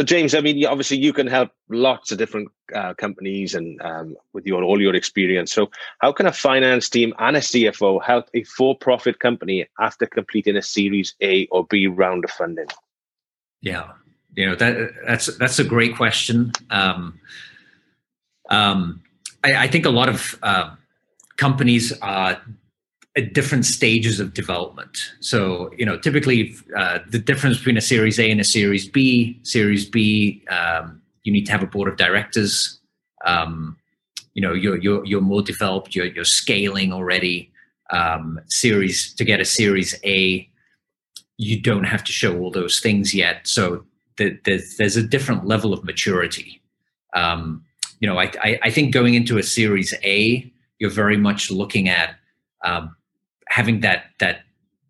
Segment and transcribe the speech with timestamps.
[0.00, 4.16] So, James, I mean, obviously, you can help lots of different uh, companies and um,
[4.32, 5.52] with your all your experience.
[5.52, 10.56] So, how can a finance team and a CFO help a for-profit company after completing
[10.56, 12.68] a Series A or B round of funding?
[13.60, 13.90] Yeah,
[14.36, 16.52] you know that that's that's a great question.
[16.70, 17.20] Um,
[18.48, 19.02] um,
[19.44, 20.76] I, I, think a lot of uh,
[21.36, 22.40] companies are
[23.16, 25.12] at different stages of development.
[25.20, 29.38] So, you know, typically uh, the difference between a Series A and a Series B,
[29.42, 32.80] Series B, um, you need to have a board of directors.
[33.26, 33.76] Um,
[34.34, 35.94] you know, you're you're you're more developed.
[35.94, 37.50] You're you're scaling already.
[37.92, 40.48] Um, series to get a Series A,
[41.38, 43.48] you don't have to show all those things yet.
[43.48, 43.84] So
[44.16, 46.62] the, there's there's a different level of maturity.
[47.16, 47.64] Um,
[47.98, 51.88] you know, I, I I think going into a Series A, you're very much looking
[51.88, 52.14] at
[52.64, 52.94] um,
[53.50, 54.42] having that that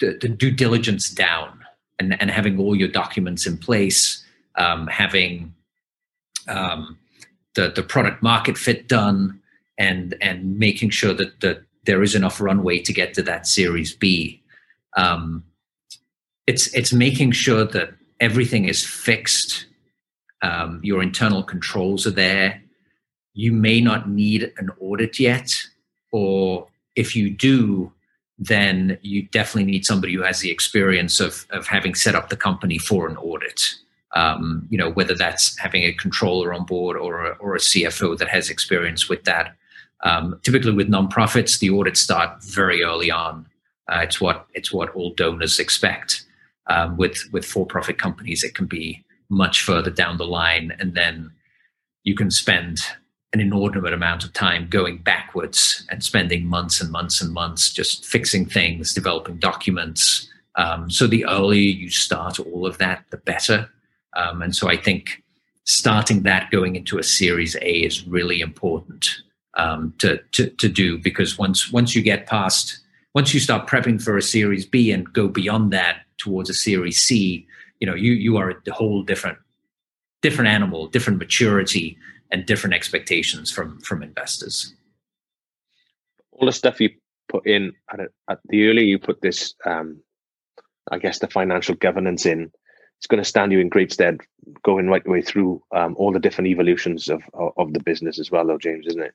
[0.00, 1.64] the, due diligence down
[1.98, 4.24] and, and having all your documents in place,
[4.56, 5.54] um, having
[6.48, 6.98] um,
[7.54, 9.40] the the product market fit done,
[9.78, 13.94] and and making sure that that there is enough runway to get to that Series
[13.94, 14.42] B.
[14.96, 15.44] Um,
[16.46, 19.66] it's it's making sure that everything is fixed.
[20.42, 22.62] Um, your internal controls are there.
[23.34, 25.54] You may not need an audit yet,
[26.12, 27.92] or if you do,
[28.38, 32.36] then you definitely need somebody who has the experience of, of having set up the
[32.36, 33.74] company for an audit.
[34.14, 38.16] Um, you know, whether that's having a controller on board or a, or a CFO
[38.18, 39.54] that has experience with that.
[40.04, 43.46] Um, typically, with nonprofits, the audits start very early on.
[43.88, 46.24] Uh, it's what it's what all donors expect.
[46.68, 51.30] Um, with with for-profit companies, it can be much further down the line, and then
[52.04, 52.78] you can spend
[53.36, 58.06] an inordinate amount of time going backwards and spending months and months and months just
[58.06, 60.26] fixing things, developing documents.
[60.54, 63.68] Um, so the earlier you start all of that, the better.
[64.16, 65.22] Um, and so I think
[65.64, 69.06] starting that going into a Series A is really important
[69.54, 72.80] um, to, to, to do because once once you get past
[73.14, 77.00] once you start prepping for a Series B and go beyond that towards a Series
[77.00, 77.46] C,
[77.80, 79.38] you know you you are a whole different
[80.26, 81.96] different animal, different maturity
[82.32, 84.74] and different expectations from from investors.
[86.32, 86.90] All the stuff you
[87.28, 90.00] put in at, at the earlier you put this, um,
[90.90, 92.50] I guess the financial governance in,
[92.98, 94.20] it's going to stand you in great stead
[94.64, 98.18] going right the way through um, all the different evolutions of, of, of the business
[98.18, 99.14] as well, though, James, isn't it?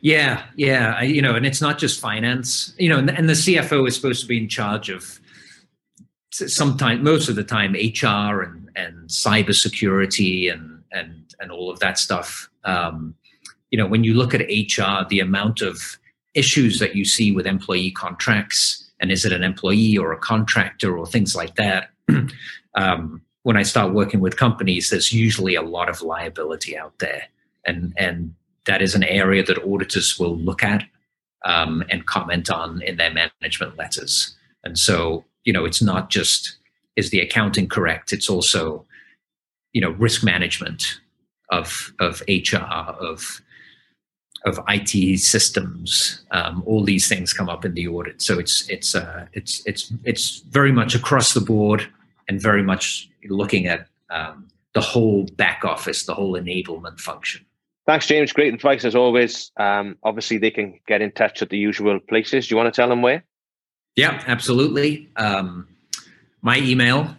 [0.00, 3.34] Yeah, yeah, I, you know, and it's not just finance, you know, and, and the
[3.34, 5.20] CFO is supposed to be in charge of
[6.34, 11.98] sometimes most of the time HR and and cybersecurity and and and all of that
[11.98, 12.48] stuff.
[12.64, 13.14] Um,
[13.70, 15.98] you know, when you look at HR, the amount of
[16.34, 20.96] issues that you see with employee contracts, and is it an employee or a contractor
[20.96, 21.90] or things like that.
[22.74, 27.24] um, when I start working with companies, there's usually a lot of liability out there,
[27.66, 28.34] and and
[28.66, 30.84] that is an area that auditors will look at
[31.44, 34.34] um, and comment on in their management letters.
[34.64, 36.56] And so, you know, it's not just
[36.96, 38.84] is the accounting correct; it's also,
[39.72, 41.00] you know, risk management
[41.50, 43.40] of of HR of
[44.44, 46.24] of IT systems.
[46.30, 49.92] Um, all these things come up in the audit, so it's it's uh, it's it's
[50.04, 51.86] it's very much across the board
[52.28, 57.44] and very much looking at um, the whole back office, the whole enablement function.
[57.86, 58.32] Thanks, James.
[58.32, 59.50] Great advice as always.
[59.58, 62.48] Um, obviously, they can get in touch at the usual places.
[62.48, 63.24] Do you want to tell them where?
[63.96, 65.08] Yeah, absolutely.
[65.16, 65.68] Um,
[66.42, 67.16] my email,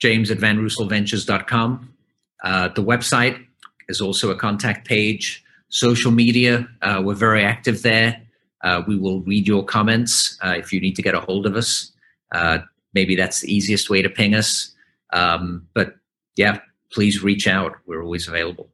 [0.00, 1.94] james at vanrooselventures.com.
[2.42, 3.46] Uh, the website,
[3.88, 5.44] is also a contact page.
[5.68, 8.20] Social media, uh, we're very active there.
[8.62, 11.56] Uh, we will read your comments uh, if you need to get a hold of
[11.56, 11.92] us.
[12.32, 12.58] Uh,
[12.94, 14.74] maybe that's the easiest way to ping us.
[15.12, 15.96] Um, but
[16.36, 16.60] yeah,
[16.92, 17.76] please reach out.
[17.86, 18.68] We're always available.